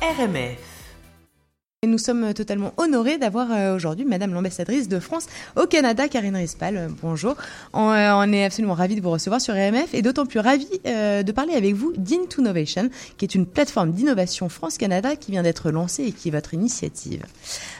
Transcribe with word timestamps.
RMF. 0.00 0.77
Nous 1.86 1.98
sommes 1.98 2.34
totalement 2.34 2.72
honorés 2.76 3.18
d'avoir 3.18 3.52
euh, 3.52 3.76
aujourd'hui 3.76 4.04
Madame 4.04 4.34
l'ambassadrice 4.34 4.88
de 4.88 4.98
France 4.98 5.28
au 5.54 5.66
Canada, 5.66 6.08
Karine 6.08 6.34
Rispal. 6.34 6.76
Euh, 6.76 6.88
bonjour. 7.00 7.36
On, 7.72 7.90
euh, 7.90 8.32
est 8.32 8.44
absolument 8.44 8.74
ravis 8.74 8.96
de 8.96 9.00
vous 9.00 9.12
recevoir 9.12 9.40
sur 9.40 9.54
RMF 9.54 9.94
et 9.94 10.02
d'autant 10.02 10.26
plus 10.26 10.40
ravis 10.40 10.66
euh, 10.86 11.22
de 11.22 11.30
parler 11.30 11.54
avec 11.54 11.76
vous 11.76 11.92
d'In2Novation, 11.92 12.90
qui 13.16 13.24
est 13.24 13.36
une 13.36 13.46
plateforme 13.46 13.92
d'innovation 13.92 14.48
France-Canada 14.48 15.14
qui 15.14 15.30
vient 15.30 15.44
d'être 15.44 15.70
lancée 15.70 16.02
et 16.02 16.10
qui 16.10 16.26
est 16.26 16.30
votre 16.32 16.52
initiative. 16.52 17.24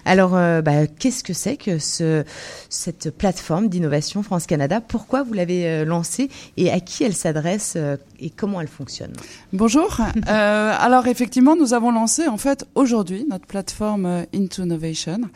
Alors, 0.05 0.37
euh, 0.37 0.63
bah, 0.63 0.87
qu'est-ce 0.87 1.25
que 1.25 1.33
c'est 1.33 1.57
que 1.57 1.81
ce, 1.81 2.23
cette 2.69 3.11
plateforme 3.11 3.69
d'innovation 3.69 4.23
France-Canada? 4.23 4.81
Pourquoi 4.81 5.25
vous 5.25 5.33
l'avez 5.33 5.85
lancée 5.85 6.31
et 6.57 6.71
à 6.71 6.79
qui 6.79 7.03
elle 7.03 7.15
s'adresse 7.15 7.77
et 8.21 8.31
comment 8.31 8.61
elle 8.61 8.69
fonctionne? 8.69 9.13
Bonjour. 9.53 9.99
alors, 10.29 11.09
effectivement, 11.09 11.57
nous 11.57 11.75
avons 11.75 11.91
lancé 11.91 12.29
en 12.29 12.37
fait 12.37 12.65
aujourd'hui 12.77 13.27
notre 13.29 13.47
plateforme 13.47 13.88
Into 14.33 14.63
Innovation. 14.63 15.31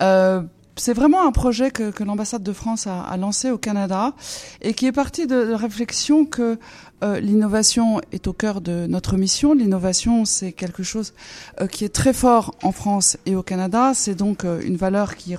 Okay. 0.00 0.48
Euh, 0.78 0.88
c'est 0.88 0.94
vraiment 0.94 1.26
un 1.26 1.32
projet 1.32 1.70
que, 1.70 1.90
que 1.90 2.04
l'ambassade 2.04 2.42
de 2.42 2.52
France 2.52 2.86
a, 2.86 3.02
a, 3.02 3.16
lancé 3.16 3.50
au 3.50 3.58
Canada 3.58 4.14
et 4.62 4.74
qui 4.74 4.86
est 4.86 4.92
parti 4.92 5.26
de, 5.26 5.46
de 5.46 5.54
réflexion 5.54 6.24
que 6.24 6.58
euh, 7.04 7.20
l'innovation 7.20 8.00
est 8.10 8.26
au 8.26 8.32
cœur 8.32 8.60
de 8.60 8.86
notre 8.88 9.16
mission. 9.16 9.54
L'innovation, 9.54 10.24
c'est 10.24 10.52
quelque 10.52 10.82
chose 10.82 11.14
euh, 11.60 11.68
qui 11.68 11.84
est 11.84 11.94
très 11.94 12.12
fort 12.12 12.54
en 12.62 12.72
France 12.72 13.16
et 13.24 13.36
au 13.36 13.42
Canada. 13.42 13.92
C'est 13.94 14.16
donc 14.16 14.44
euh, 14.44 14.60
une 14.64 14.76
valeur 14.76 15.14
qui 15.16 15.36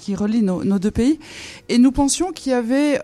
qui 0.00 0.14
relie 0.14 0.42
nos, 0.42 0.64
nos, 0.64 0.78
deux 0.78 0.90
pays. 0.90 1.18
Et 1.68 1.78
nous 1.78 1.92
pensions 1.92 2.32
qu'il 2.32 2.52
y 2.52 2.54
avait 2.54 3.00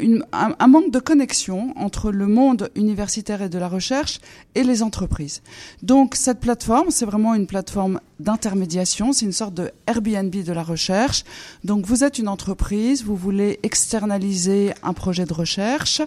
une, 0.00 0.24
un, 0.32 0.54
un, 0.58 0.66
manque 0.68 0.90
de 0.90 1.00
connexion 1.00 1.74
entre 1.76 2.10
le 2.10 2.26
monde 2.26 2.70
universitaire 2.76 3.42
et 3.42 3.48
de 3.48 3.58
la 3.58 3.68
recherche 3.68 4.20
et 4.54 4.62
les 4.62 4.82
entreprises. 4.82 5.42
Donc 5.82 6.14
cette 6.14 6.40
plateforme, 6.40 6.90
c'est 6.90 7.04
vraiment 7.04 7.34
une 7.34 7.46
plateforme 7.46 8.00
d'intermédiation. 8.20 9.12
C'est 9.12 9.24
une 9.24 9.32
sorte 9.32 9.54
de 9.54 9.70
Airbnb 9.86 10.34
de 10.34 10.52
la 10.52 10.62
recherche. 10.62 11.24
Donc 11.64 11.86
vous 11.86 12.04
êtes 12.04 12.18
une 12.18 12.28
entreprise, 12.28 13.04
vous 13.04 13.16
voulez 13.16 13.60
externaliser 13.62 14.72
un 14.82 14.92
projet 14.92 15.24
de 15.24 15.34
recherche. 15.34 16.02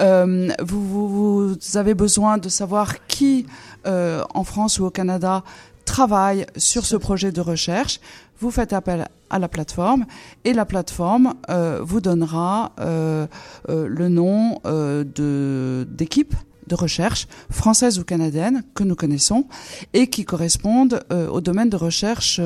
Euh, 0.00 0.48
vous, 0.62 0.86
vous, 0.86 1.08
vous, 1.48 1.76
avez 1.76 1.94
besoin 1.94 2.38
de 2.38 2.48
savoir 2.48 3.06
qui, 3.06 3.46
euh, 3.86 4.24
en 4.34 4.44
France 4.44 4.78
ou 4.78 4.86
au 4.86 4.90
Canada, 4.90 5.44
travaille 5.84 6.46
sur 6.56 6.86
ce 6.86 6.96
projet 6.96 7.32
de 7.32 7.40
recherche. 7.40 8.00
Vous 8.40 8.50
faites 8.50 8.72
appel 8.72 9.08
à 9.30 9.38
la 9.38 9.48
plateforme 9.48 10.04
et 10.44 10.52
la 10.52 10.64
plateforme 10.64 11.34
euh, 11.48 11.80
vous 11.82 12.00
donnera 12.00 12.72
euh, 12.80 13.26
euh 13.68 13.86
le 13.88 14.08
nom 14.08 14.60
euh, 14.66 15.84
d'équipe 15.84 16.34
recherche 16.74 17.26
française 17.50 17.98
ou 17.98 18.04
canadienne 18.04 18.62
que 18.74 18.84
nous 18.84 18.96
connaissons 18.96 19.46
et 19.92 20.08
qui 20.08 20.24
correspondent 20.24 21.02
euh, 21.12 21.28
au 21.28 21.40
domaine 21.40 21.70
de 21.70 21.76
recherche 21.76 22.40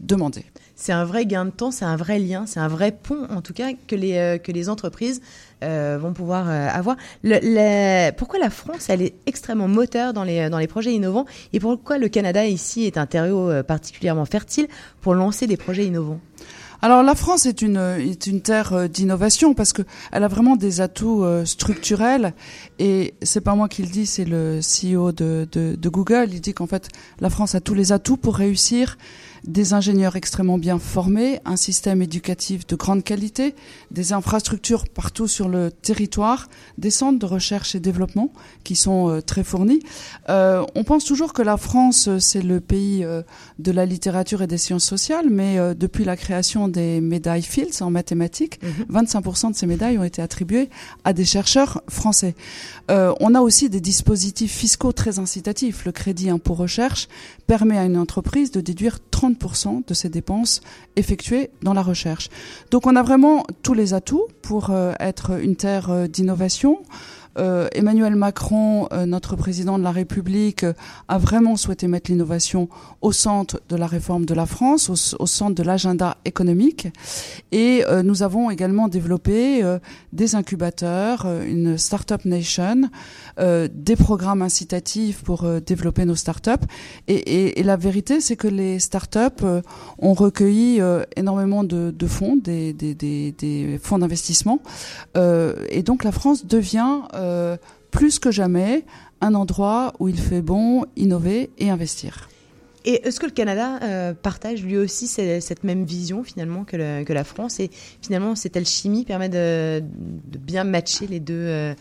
demandé 0.00 0.44
c'est 0.82 0.92
un 0.92 1.04
vrai 1.04 1.26
gain 1.26 1.44
de 1.44 1.50
temps, 1.50 1.70
c'est 1.70 1.84
un 1.84 1.94
vrai 1.94 2.18
lien, 2.18 2.44
c'est 2.46 2.58
un 2.58 2.66
vrai 2.66 2.90
pont 2.90 3.28
en 3.30 3.40
tout 3.40 3.52
cas 3.52 3.68
que 3.86 3.94
les, 3.94 4.16
euh, 4.16 4.38
que 4.38 4.50
les 4.50 4.68
entreprises 4.68 5.22
euh, 5.62 5.96
vont 6.00 6.12
pouvoir 6.12 6.48
euh, 6.48 6.68
avoir. 6.68 6.96
Pourquoi 8.16 8.40
la 8.40 8.50
France, 8.50 8.90
elle 8.90 9.00
est 9.00 9.14
extrêmement 9.26 9.68
moteur 9.68 10.12
dans 10.12 10.24
les, 10.24 10.50
dans 10.50 10.58
les 10.58 10.66
projets 10.66 10.92
innovants 10.92 11.24
et 11.52 11.60
pourquoi 11.60 11.98
le 11.98 12.08
Canada 12.08 12.44
ici 12.46 12.84
est 12.84 12.98
un 12.98 13.06
terreau 13.06 13.50
particulièrement 13.62 14.24
fertile 14.24 14.66
pour 15.00 15.14
lancer 15.14 15.46
des 15.46 15.56
projets 15.56 15.86
innovants? 15.86 16.20
Alors 16.82 17.04
la 17.04 17.14
France 17.14 17.46
est 17.46 17.62
une 17.62 17.76
est 17.76 18.26
une 18.26 18.42
terre 18.42 18.88
d'innovation 18.88 19.54
parce 19.54 19.72
que 19.72 19.82
elle 20.10 20.24
a 20.24 20.28
vraiment 20.28 20.56
des 20.56 20.80
atouts 20.80 21.24
euh, 21.24 21.44
structurels 21.44 22.34
et 22.80 23.14
c'est 23.22 23.40
pas 23.40 23.54
moi 23.54 23.68
qui 23.68 23.82
le 23.82 23.88
dis, 23.88 24.04
c'est 24.04 24.24
le 24.24 24.58
CEO 24.60 25.12
de, 25.12 25.76
Google. 25.88 26.30
Il 26.32 26.40
dit 26.40 26.54
qu'en 26.54 26.66
fait 26.66 26.88
la 27.20 27.30
France 27.30 27.54
a 27.54 27.60
tous 27.60 27.74
les 27.74 27.92
atouts 27.92 28.16
pour 28.16 28.34
réussir 28.34 28.98
des 29.44 29.74
ingénieurs 29.74 30.16
extrêmement 30.16 30.58
bien 30.58 30.78
formés, 30.78 31.40
un 31.44 31.56
système 31.56 32.00
éducatif 32.00 32.66
de 32.66 32.76
grande 32.76 33.02
qualité, 33.02 33.54
des 33.90 34.12
infrastructures 34.12 34.86
partout 34.88 35.26
sur 35.26 35.48
le 35.48 35.70
territoire, 35.70 36.48
des 36.78 36.90
centres 36.90 37.18
de 37.18 37.26
recherche 37.26 37.74
et 37.74 37.80
développement 37.80 38.32
qui 38.62 38.76
sont 38.76 39.08
euh, 39.08 39.20
très 39.20 39.42
fournis. 39.42 39.80
Euh, 40.28 40.64
on 40.74 40.84
pense 40.84 41.04
toujours 41.04 41.32
que 41.32 41.42
la 41.42 41.56
France, 41.56 42.08
c'est 42.18 42.42
le 42.42 42.60
pays 42.60 43.04
euh, 43.04 43.22
de 43.58 43.72
la 43.72 43.86
littérature 43.86 44.42
et 44.42 44.46
des 44.46 44.58
sciences 44.58 44.84
sociales, 44.84 45.26
mais 45.30 45.58
euh, 45.58 45.74
depuis 45.74 46.04
la 46.04 46.16
création 46.16 46.68
des 46.72 47.00
médailles 47.00 47.42
Fields 47.42 47.82
en 47.82 47.90
mathématiques, 47.90 48.60
mmh. 48.62 48.92
25% 48.92 49.52
de 49.52 49.56
ces 49.56 49.66
médailles 49.66 49.98
ont 49.98 50.04
été 50.04 50.20
attribuées 50.20 50.68
à 51.04 51.12
des 51.12 51.24
chercheurs 51.24 51.82
français. 51.88 52.34
Euh, 52.90 53.12
on 53.20 53.34
a 53.34 53.40
aussi 53.40 53.70
des 53.70 53.80
dispositifs 53.80 54.52
fiscaux 54.52 54.92
très 54.92 55.18
incitatifs. 55.18 55.84
Le 55.84 55.92
crédit 55.92 56.30
impôt 56.30 56.54
recherche 56.54 57.08
permet 57.46 57.78
à 57.78 57.84
une 57.84 57.96
entreprise 57.96 58.50
de 58.50 58.60
déduire 58.60 58.98
30 59.10 59.22
30% 59.22 59.86
de 59.86 59.94
ses 59.94 60.08
dépenses 60.08 60.60
effectuées 60.96 61.50
dans 61.62 61.74
la 61.74 61.82
recherche. 61.82 62.28
Donc 62.70 62.86
on 62.86 62.96
a 62.96 63.02
vraiment 63.02 63.44
tous 63.62 63.74
les 63.74 63.94
atouts 63.94 64.26
pour 64.42 64.70
euh, 64.70 64.92
être 64.98 65.40
une 65.40 65.56
terre 65.56 65.90
euh, 65.90 66.06
d'innovation. 66.06 66.78
Euh, 67.38 67.68
Emmanuel 67.72 68.14
Macron, 68.14 68.88
euh, 68.92 69.06
notre 69.06 69.36
président 69.36 69.78
de 69.78 69.82
la 69.82 69.90
République, 69.90 70.64
euh, 70.64 70.74
a 71.08 71.18
vraiment 71.18 71.56
souhaité 71.56 71.88
mettre 71.88 72.10
l'innovation 72.10 72.68
au 73.00 73.12
centre 73.12 73.60
de 73.68 73.76
la 73.76 73.86
réforme 73.86 74.26
de 74.26 74.34
la 74.34 74.46
France, 74.46 74.90
au, 75.18 75.26
centre 75.26 75.54
de 75.54 75.62
l'agenda 75.62 76.18
économique. 76.24 76.88
Et 77.52 77.84
nous 78.04 78.22
avons 78.22 78.50
également 78.50 78.88
développé 78.88 79.62
des 80.12 80.34
incubateurs, 80.34 81.26
une 81.46 81.76
Startup 81.78 82.24
Nation, 82.24 82.90
des 83.38 83.96
programmes 83.96 84.42
incitatifs 84.42 85.22
pour 85.22 85.46
développer 85.60 86.04
nos 86.04 86.14
startups. 86.14 86.66
Et, 87.08 87.62
la 87.62 87.76
vérité, 87.76 88.20
c'est 88.20 88.36
que 88.36 88.48
les 88.48 88.78
startups 88.78 89.44
ont 89.98 90.14
recueilli 90.14 90.80
énormément 91.16 91.64
de, 91.64 92.06
fonds, 92.06 92.36
des 92.36 93.78
fonds 93.82 93.98
d'investissement. 93.98 94.60
et 95.16 95.82
donc 95.82 96.04
la 96.04 96.12
France 96.12 96.46
devient 96.46 97.00
euh, 97.22 97.56
plus 97.90 98.18
que 98.18 98.30
jamais 98.30 98.84
un 99.20 99.34
endroit 99.34 99.92
où 100.00 100.08
il 100.08 100.18
fait 100.18 100.42
bon 100.42 100.84
innover 100.96 101.50
et 101.58 101.70
investir. 101.70 102.28
Et 102.84 103.06
est-ce 103.06 103.20
que 103.20 103.26
le 103.26 103.32
Canada 103.32 103.78
euh, 103.82 104.12
partage 104.12 104.62
lui 104.62 104.76
aussi 104.76 105.06
cette 105.06 105.62
même 105.62 105.84
vision 105.84 106.24
finalement 106.24 106.64
que, 106.64 107.12
la 107.12 107.24
France? 107.24 107.60
Et 107.60 107.70
finalement 108.00 108.34
cette 108.34 108.56
alchimie 108.56 109.04
permet 109.04 109.28
de, 109.28 109.80
de 109.80 110.38
bien 110.38 110.64
matcher 110.64 111.06
les 111.06 111.20
deux, 111.20 111.34
euh, 111.34 111.74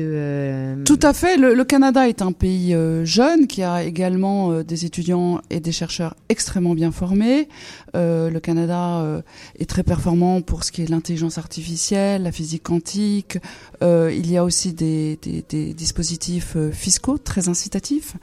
Euh... 0.00 0.82
Tout 0.84 0.98
à 1.02 1.12
fait. 1.12 1.36
Le, 1.36 1.64
Canada 1.64 2.08
est 2.08 2.22
un 2.22 2.32
pays 2.32 2.74
euh, 2.74 3.04
jeune 3.04 3.46
qui 3.46 3.62
a 3.62 3.82
également 3.82 4.52
euh, 4.52 4.64
des 4.64 4.84
étudiants 4.84 5.40
et 5.50 5.60
des 5.60 5.72
chercheurs 5.72 6.14
extrêmement 6.28 6.74
bien 6.74 6.90
formés. 6.90 7.48
Le 7.94 8.38
Canada 8.38 9.22
est 9.58 9.68
très 9.68 9.82
performant 9.82 10.42
pour 10.42 10.62
ce 10.62 10.70
qui 10.70 10.82
est 10.82 10.88
l'intelligence 10.88 11.38
artificielle, 11.38 12.22
la 12.22 12.32
physique 12.32 12.62
quantique. 12.62 13.38
il 13.82 14.30
y 14.30 14.36
a 14.36 14.44
aussi 14.44 14.72
des, 14.72 15.18
des 15.22 15.74
dispositifs 15.74 16.56
fiscaux 16.70 17.18
très 17.18 17.48
incitatifs. 17.48 18.14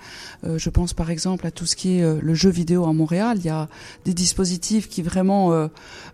je 0.43 0.69
pense 0.69 0.93
par 0.93 1.11
exemple 1.11 1.45
à 1.45 1.51
tout 1.51 1.65
ce 1.65 1.75
qui 1.75 1.97
est 1.97 2.21
le 2.21 2.33
jeu 2.33 2.49
vidéo 2.49 2.85
à 2.85 2.93
Montréal. 2.93 3.37
Il 3.39 3.45
y 3.45 3.49
a 3.49 3.67
des 4.05 4.13
dispositifs 4.13 4.87
qui 4.87 5.01
vraiment 5.01 5.69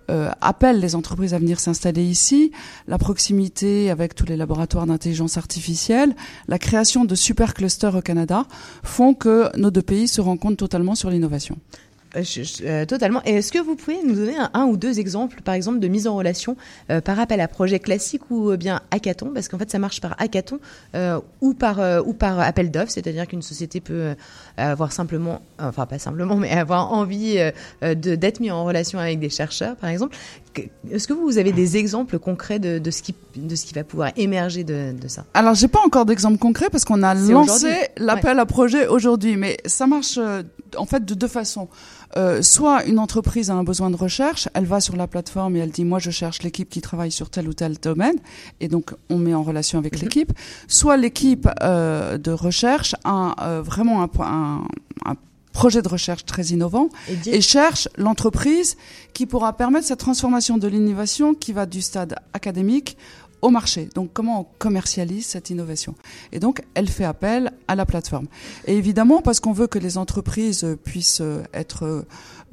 appellent 0.08 0.80
les 0.80 0.96
entreprises 0.96 1.36
à 1.36 1.40
venir 1.40 1.60
s'installer 1.60 2.04
ici. 2.04 2.52
La 2.88 2.98
proximité 2.98 3.92
avec 3.92 4.16
tous 4.16 4.26
les 4.26 4.36
laboratoires 4.36 4.88
d'intelligence 4.88 5.33
artificielle, 5.38 6.16
la 6.48 6.60
création 6.60 7.06
de 7.06 7.16
super 7.16 7.54
clusters 7.54 7.96
au 7.96 8.02
Canada 8.02 8.46
font 8.84 9.14
que 9.14 9.56
nos 9.58 9.72
deux 9.72 9.82
pays 9.82 10.08
se 10.08 10.22
rencontrent 10.22 10.58
totalement 10.58 10.96
sur 10.96 11.10
l'innovation. 11.10 11.58
Euh, 12.16 12.24
euh, 12.62 12.86
totalement. 12.86 13.22
Est-ce 13.24 13.52
que 13.52 13.60
vous 13.60 13.76
pouvez 13.76 13.98
nous 14.04 14.16
donner 14.16 14.36
un, 14.54 14.66
ou 14.66 14.78
deux 14.78 15.00
exemples, 15.00 15.42
par 15.42 15.56
exemple, 15.56 15.80
de 15.80 15.88
mise 15.88 16.08
en 16.08 16.16
relation 16.16 16.56
euh, 16.90 17.02
par 17.02 17.20
appel 17.20 17.42
à 17.42 17.48
projet 17.48 17.80
classique 17.80 18.30
ou 18.30 18.56
bien 18.56 18.82
hackathon? 18.92 19.32
Parce 19.34 19.48
qu'en 19.48 19.58
fait, 19.58 19.72
ça 19.72 19.80
marche 19.80 20.02
par 20.02 20.16
hackathon 20.20 20.60
ou 21.42 21.54
par 21.54 22.06
ou 22.06 22.14
par 22.14 22.40
appel 22.40 22.72
d'offres, 22.72 22.92
c'est-à-dire 22.92 23.28
qu'une 23.28 23.42
société 23.42 23.80
peut 23.80 24.16
avoir 24.58 24.92
simplement, 24.92 25.42
enfin 25.60 25.86
pas 25.86 26.00
simplement, 26.00 26.36
mais 26.38 26.52
avoir 26.52 26.92
envie 26.92 27.36
de 27.82 28.16
d'être 28.16 28.40
mis 28.40 28.52
en 28.52 28.64
relation 28.64 29.00
avec 29.00 29.20
des 29.20 29.30
chercheurs, 29.30 29.76
par 29.76 29.90
exemple. 29.90 30.16
Est-ce 30.92 31.08
que 31.08 31.14
vous 31.14 31.38
avez 31.38 31.52
des 31.52 31.78
exemples 31.78 32.20
concrets 32.20 32.60
de, 32.60 32.80
de, 32.80 32.92
ce 32.92 33.02
qui 33.02 33.16
de 33.36 33.56
ce 33.56 33.66
qui 33.66 33.74
va 33.74 33.84
pouvoir 33.84 34.12
émerger 34.16 34.64
de, 34.64 34.94
de 35.00 35.08
ça? 35.08 35.26
Alors, 35.34 35.56
j'ai 35.56 35.68
pas 35.68 35.82
encore 35.86 36.06
d'exemple 36.06 36.38
concret 36.38 36.70
parce 36.72 36.86
qu'on 36.86 37.04
a 37.04 37.14
lancé 37.14 37.74
l'appel 37.98 38.36
ouais. 38.36 38.42
à 38.42 38.46
projet 38.46 38.88
aujourd'hui, 38.88 39.36
mais 39.38 39.58
ça 39.66 39.88
marche 39.88 40.20
en 40.78 40.86
fait 40.86 41.06
de 41.06 41.14
deux 41.14 41.28
façons. 41.28 41.68
Euh, 42.16 42.42
soit 42.42 42.86
une 42.86 43.00
entreprise 43.00 43.50
a 43.50 43.56
un 43.56 43.64
besoin 43.64 43.90
de 43.90 43.96
recherche, 43.96 44.48
elle 44.54 44.66
va 44.66 44.80
sur 44.80 44.96
la 44.96 45.08
plateforme 45.08 45.56
et 45.56 45.60
elle 45.60 45.72
dit 45.72 45.84
moi 45.84 45.98
je 46.00 46.12
cherche 46.12 46.44
l'équipe 46.44 46.70
qui 46.70 46.82
travaille 46.82 47.12
sur 47.12 47.30
tel 47.30 47.48
ou 47.48 47.54
tel 47.54 47.78
domaine 47.80 48.18
et 48.60 48.68
donc 48.68 48.94
on 49.10 49.18
met 49.18 49.34
en 49.34 49.42
relation 49.42 49.80
avec 49.80 49.94
mm 49.94 49.98
-hmm. 49.98 50.04
l'équipe. 50.04 50.32
Soit 50.68 50.98
l'équipe 50.98 51.50
euh, 51.64 52.18
de 52.20 52.32
recherche 52.32 52.96
a 53.04 53.20
euh, 53.48 53.62
vraiment 53.64 54.04
un, 54.04 54.10
un, 54.20 54.64
un 55.06 55.16
projet 55.54 55.82
de 55.82 55.88
recherche 55.88 56.26
très 56.26 56.48
innovant 56.48 56.90
et, 57.08 57.38
et 57.38 57.42
cherche 57.42 57.88
l'entreprise 57.96 58.76
qui 59.14 59.26
pourra 59.26 59.54
permettre 59.54 59.88
cette 59.88 60.00
transformation 60.00 60.58
de 60.58 60.68
l'innovation 60.68 61.34
qui 61.34 61.54
va 61.54 61.66
du 61.66 61.82
stade 61.82 62.16
académique 62.34 62.98
au 63.42 63.50
marché. 63.50 63.90
Donc 63.94 64.12
comment 64.14 64.42
on 64.42 64.48
commercialise 64.58 65.26
cette 65.26 65.50
innovation? 65.50 65.96
Et 66.32 66.40
donc 66.40 66.64
elle 66.74 66.90
fait 66.90 67.06
appel 67.06 67.52
à 67.68 67.76
la 67.76 67.86
plateforme. 67.86 68.28
Et 68.66 68.76
évidemment 68.76 69.22
parce 69.22 69.40
qu'on 69.40 69.54
veut 69.54 69.68
que 69.68 69.80
les 69.80 69.98
entreprises 69.98 70.66
puissent 70.84 71.22
être 71.54 72.06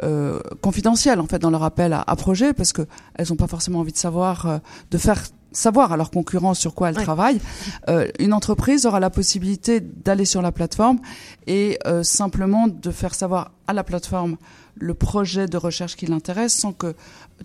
euh, 0.02 0.40
confidentielles 0.60 1.20
en 1.20 1.26
fait 1.26 1.38
dans 1.38 1.50
leur 1.50 1.62
appel 1.62 1.92
à, 1.92 2.02
à 2.06 2.16
projet, 2.16 2.52
parce 2.52 2.72
que 2.72 2.82
elles 3.14 3.28
n'ont 3.30 3.36
pas 3.36 3.46
forcément 3.46 3.80
envie 3.80 3.92
de 3.92 3.98
savoir, 3.98 4.46
euh, 4.46 4.58
de 4.90 4.98
faire 4.98 5.22
savoir 5.52 5.92
à 5.92 5.96
leurs 5.96 6.10
concurrents 6.10 6.54
sur 6.54 6.74
quoi 6.74 6.90
elles 6.90 6.96
travaillent. 6.96 7.40
Euh, 7.88 8.08
une 8.18 8.32
entreprise 8.32 8.86
aura 8.86 9.00
la 9.00 9.10
possibilité 9.10 9.80
d'aller 9.80 10.24
sur 10.24 10.42
la 10.42 10.52
plateforme 10.52 10.98
et 11.46 11.78
euh, 11.86 12.02
simplement 12.02 12.68
de 12.68 12.90
faire 12.90 13.14
savoir 13.14 13.52
à 13.66 13.72
la 13.72 13.84
plateforme 13.84 14.36
le 14.76 14.94
projet 14.94 15.46
de 15.46 15.56
recherche 15.56 15.96
qui 15.96 16.06
l'intéresse 16.06 16.54
sans 16.54 16.72
que 16.72 16.94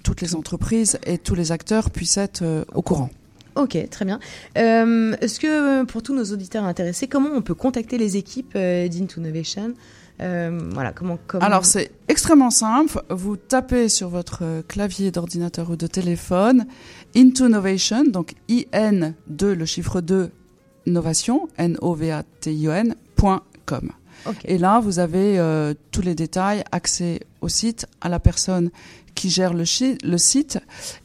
toutes 0.04 0.22
les 0.22 0.36
entreprises 0.36 1.00
et 1.06 1.18
tous 1.18 1.36
les 1.36 1.52
acteurs 1.52 1.90
puissent 1.90 2.18
être 2.18 2.42
euh, 2.42 2.64
au 2.74 2.82
courant. 2.82 3.10
Ok, 3.56 3.78
très 3.90 4.06
bien. 4.06 4.20
Euh, 4.58 5.16
Est-ce 5.22 5.40
que 5.40 5.84
pour 5.86 6.04
tous 6.04 6.14
nos 6.14 6.26
auditeurs 6.26 6.66
intéressés, 6.66 7.08
comment 7.08 7.30
on 7.34 7.42
peut 7.42 7.56
contacter 7.56 7.98
les 7.98 8.18
équipes 8.18 8.54
euh, 8.56 8.88
d'Into 8.88 9.22
Innovation? 9.22 9.74
Euh, 10.22 10.70
voilà, 10.74 10.94
comment, 10.94 11.20
comment... 11.28 11.46
Alors 11.46 11.66
c'est 11.66 11.92
extrêmement 12.08 12.52
simple. 12.52 13.02
Vous 13.10 13.36
tapez 13.36 13.90
sur 13.90 14.08
votre 14.10 14.64
clavier 14.68 15.12
d'ordinateur 15.12 15.70
ou 15.70 15.76
de 15.76 15.88
téléphone 15.88 16.66
Into 17.16 17.48
Innovation, 17.48 18.06
donc 18.06 18.34
IN 18.50 19.14
2, 19.28 19.54
le 19.54 19.66
chiffre 19.66 20.00
2, 20.02 20.32
Innovation, 20.86 21.50
N-O-V-A-T-I-O-N.com. 21.58 23.92
Ok. 24.28 24.36
Et 24.46 24.58
là, 24.58 24.80
vous 24.80 25.00
avez 25.00 25.38
euh, 25.40 25.74
tous 25.92 26.02
les 26.02 26.16
détails, 26.16 26.64
accès 26.72 27.20
au 27.46 27.50
site, 27.50 27.86
à 28.02 28.10
la 28.10 28.20
personne 28.20 28.72
qui 29.14 29.30
gère 29.30 29.54
le, 29.54 29.64
site, 29.64 30.60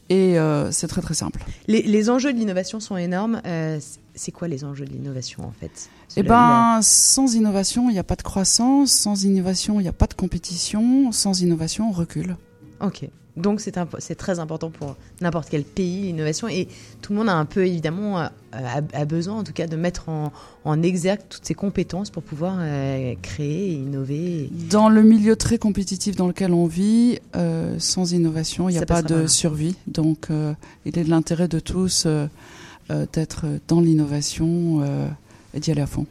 et 0.09 0.37
euh, 0.37 0.69
c'est 0.71 0.87
très 0.87 1.01
très 1.01 1.13
simple. 1.13 1.41
les, 1.67 1.81
les 1.81 2.09
enjeux 2.09 2.33
de 2.33 2.37
l'innovation 2.37 2.81
sont 2.81 2.97
énormes. 2.97 3.41
Euh, 3.45 3.79
c'est 4.15 4.31
quoi 4.31 4.47
les 4.47 4.65
enjeux 4.65 4.85
de 4.85 4.91
l'innovation 4.91 5.45
en 5.45 5.53
fait 5.53 5.89
Eh 6.17 6.23
ben, 6.23 6.79
sans 6.81 7.35
innovation, 7.35 7.89
il 7.89 7.93
n'y 7.93 7.99
a 7.99 8.03
pas 8.03 8.17
de 8.17 8.21
croissance. 8.21 8.91
Sans 8.91 9.23
innovation, 9.23 9.79
il 9.79 9.83
n'y 9.83 9.89
a 9.89 9.93
pas 9.93 10.07
de 10.07 10.13
compétition. 10.13 11.11
Sans 11.13 11.41
innovation, 11.41 11.89
on 11.89 11.93
recule. 11.93 12.35
Ok. 12.81 13.07
Donc 13.37 13.61
c'est 13.61 14.15
très 14.15 14.39
important 14.39 14.69
pour 14.69 14.97
n'importe 15.21 15.49
quel 15.49 15.63
pays 15.63 16.01
l'innovation 16.03 16.47
et 16.49 16.67
tout 17.01 17.13
le 17.13 17.19
monde 17.19 17.29
a 17.29 17.35
un 17.35 17.45
peu 17.45 17.65
évidemment 17.65 18.19
euh, 18.19 18.27
a, 18.51 18.81
a 18.93 19.05
besoin 19.05 19.37
en 19.39 19.43
tout 19.43 19.53
cas 19.53 19.67
de 19.67 19.75
mettre 19.77 20.09
en, 20.09 20.33
en 20.65 20.81
exergue 20.81 21.21
toutes 21.29 21.45
ses 21.45 21.53
compétences 21.53 22.09
pour 22.09 22.23
pouvoir 22.23 22.57
euh, 22.59 23.13
créer 23.21 23.71
et 23.71 23.73
innover. 23.73 24.49
Dans 24.69 24.89
le 24.89 25.03
milieu 25.03 25.35
très 25.35 25.57
compétitif 25.57 26.15
dans 26.15 26.27
lequel 26.27 26.51
on 26.53 26.65
vit, 26.65 27.19
euh, 27.35 27.75
sans 27.79 28.11
innovation, 28.13 28.69
il 28.69 28.73
n'y 28.73 28.79
a 28.79 28.85
pas 28.85 29.01
de 29.01 29.21
pas. 29.21 29.27
survie. 29.27 29.75
Donc, 29.87 30.27
euh, 30.29 30.53
il 30.85 30.97
est 30.99 31.03
de 31.03 31.09
l'intérêt 31.09 31.47
de 31.47 31.59
tous 31.59 32.07
d'être 33.13 33.45
dans 33.69 33.79
l'innovation 33.79 34.83
et 35.53 35.59
d'y 35.61 35.71
aller 35.71 35.81
à 35.81 35.87
fond. 35.87 36.05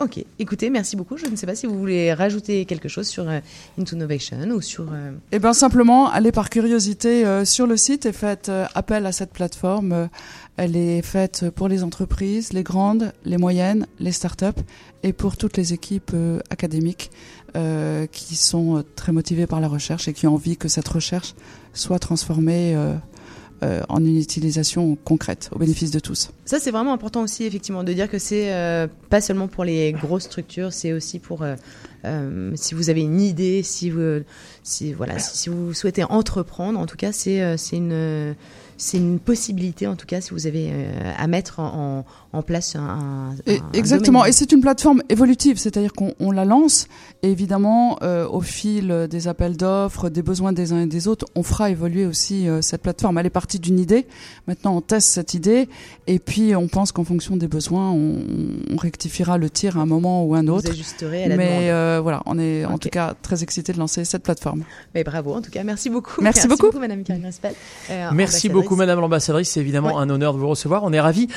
Ok. 0.00 0.24
Écoutez, 0.40 0.70
merci 0.70 0.96
beaucoup. 0.96 1.16
Je 1.16 1.26
ne 1.26 1.36
sais 1.36 1.46
pas 1.46 1.54
si 1.54 1.66
vous 1.66 1.78
voulez 1.78 2.12
rajouter 2.12 2.64
quelque 2.64 2.88
chose 2.88 3.06
sur 3.06 3.28
euh, 3.28 3.38
Into 3.78 3.94
Innovation 3.94 4.38
ou 4.50 4.60
sur. 4.60 4.86
euh, 4.92 5.12
Eh 5.30 5.38
bien, 5.38 5.52
simplement, 5.52 6.10
allez 6.10 6.32
par 6.32 6.50
curiosité 6.50 7.24
euh, 7.24 7.44
sur 7.44 7.66
le 7.68 7.76
site 7.76 8.04
et 8.04 8.12
faites 8.12 8.50
appel 8.74 9.06
à 9.06 9.12
cette 9.12 9.30
plateforme. 9.30 10.08
Elle 10.56 10.76
est 10.76 11.02
faite 11.02 11.46
pour 11.54 11.68
les 11.68 11.84
entreprises, 11.84 12.52
les 12.52 12.64
grandes, 12.64 13.12
les 13.24 13.38
moyennes, 13.38 13.86
les 14.00 14.12
startups 14.12 14.60
et 15.04 15.12
pour 15.12 15.36
toutes 15.36 15.56
les 15.56 15.72
équipes 15.72 16.12
académiques 16.50 17.10
qui 18.12 18.36
sont 18.36 18.84
très 18.96 19.12
motivées 19.12 19.46
par 19.46 19.60
la 19.60 19.68
recherche 19.68 20.08
et 20.08 20.12
qui 20.12 20.26
ont 20.26 20.34
envie 20.34 20.56
que 20.56 20.68
cette 20.68 20.88
recherche 20.88 21.34
soit 21.72 21.98
transformée 21.98 22.76
euh, 23.64 23.80
en 23.88 24.04
une 24.04 24.18
utilisation 24.18 24.96
concrète 25.04 25.48
au 25.52 25.58
bénéfice 25.58 25.90
de 25.90 25.98
tous. 25.98 26.30
Ça, 26.44 26.60
c'est 26.60 26.70
vraiment 26.70 26.92
important 26.92 27.22
aussi, 27.22 27.44
effectivement, 27.44 27.82
de 27.82 27.92
dire 27.92 28.10
que 28.10 28.18
c'est 28.18 28.52
euh, 28.52 28.86
pas 29.08 29.20
seulement 29.20 29.48
pour 29.48 29.64
les 29.64 29.92
grosses 29.92 30.24
structures, 30.24 30.72
c'est 30.72 30.92
aussi 30.92 31.18
pour 31.18 31.42
euh, 31.42 31.54
euh, 32.04 32.52
si 32.56 32.74
vous 32.74 32.90
avez 32.90 33.00
une 33.00 33.20
idée, 33.20 33.62
si 33.62 33.88
vous, 33.88 34.20
si 34.62 34.92
voilà, 34.92 35.18
si, 35.18 35.38
si 35.38 35.48
vous 35.48 35.72
souhaitez 35.72 36.04
entreprendre. 36.04 36.78
En 36.78 36.86
tout 36.86 36.96
cas, 36.96 37.12
c'est 37.12 37.56
une 37.72 38.34
c'est 38.76 38.98
une 38.98 39.18
possibilité, 39.18 39.86
en 39.86 39.96
tout 39.96 40.06
cas, 40.06 40.20
si 40.20 40.30
vous 40.30 40.46
avez 40.46 40.70
euh, 40.72 41.12
à 41.16 41.26
mettre 41.26 41.60
en, 41.60 42.04
en 42.32 42.42
place 42.42 42.76
un, 42.76 42.80
un- 42.82 43.36
Et- 43.46 43.58
un 43.60 43.72
exactement. 43.72 44.20
domaine. 44.20 44.30
Et 44.30 44.32
c'est 44.32 44.52
une 44.52 44.60
plateforme 44.60 45.02
évolutive, 45.08 45.58
c'est-à-dire 45.58 45.92
qu'on 45.92 46.14
on 46.20 46.30
la 46.30 46.44
lance 46.44 46.88
et 47.22 47.30
évidemment, 47.30 47.98
euh, 48.02 48.26
au 48.28 48.40
fil 48.40 49.06
des 49.10 49.28
appels 49.28 49.56
d'offres, 49.56 50.08
des 50.10 50.22
besoins 50.22 50.52
des 50.52 50.72
uns 50.72 50.82
et 50.82 50.86
des 50.86 51.08
autres, 51.08 51.26
on 51.34 51.42
fera 51.42 51.70
évoluer 51.70 52.04
aussi 52.06 52.48
euh, 52.48 52.60
cette 52.62 52.82
plateforme. 52.82 53.18
Elle 53.18 53.26
est 53.26 53.30
partie 53.30 53.58
d'une 53.58 53.78
idée. 53.78 54.06
Maintenant, 54.46 54.76
on 54.76 54.80
teste 54.80 55.08
cette 55.08 55.34
idée 55.34 55.68
et 56.06 56.18
puis 56.18 56.54
on 56.56 56.68
pense 56.68 56.92
qu'en 56.92 57.04
fonction 57.04 57.36
des 57.36 57.48
besoins, 57.48 57.90
on, 57.92 58.18
on 58.70 58.76
rectifiera 58.76 59.38
le 59.38 59.48
tir 59.50 59.78
à 59.78 59.82
un 59.82 59.86
moment 59.86 60.24
ou 60.24 60.34
un 60.34 60.42
Vous 60.42 60.48
autre. 60.50 60.70
ajusterez 60.70 61.24
à 61.24 61.28
la 61.28 61.36
Mais 61.36 61.70
euh, 61.70 62.00
voilà, 62.02 62.22
on 62.26 62.38
est 62.38 62.64
en 62.64 62.78
tout 62.78 62.88
cas 62.90 63.14
très 63.22 63.42
excités 63.42 63.72
de 63.72 63.78
lancer 63.78 64.04
cette 64.04 64.22
plateforme. 64.22 64.64
Mais 64.94 65.04
bravo, 65.04 65.34
en 65.34 65.40
tout 65.42 65.50
cas, 65.50 65.62
merci 65.64 65.88
beaucoup. 65.90 66.20
Merci 66.20 66.48
beaucoup. 66.48 66.70
Madame 66.78 67.02
Karine 67.04 67.24
euh, 67.24 67.30
Merci 68.12 68.48
ambassadrice. 68.48 68.52
Beaucoup, 68.64 68.76
Madame 68.76 69.00
l'ambassadrice. 69.00 69.50
C'est 69.50 69.60
évidemment 69.60 69.94
Ouais. 69.96 70.02
un 70.02 70.10
honneur 70.10 70.34
de 70.34 70.38
vous 70.38 70.48
recevoir. 70.48 70.82
On 70.84 70.92
est 70.92 71.00
ravis. 71.00 71.28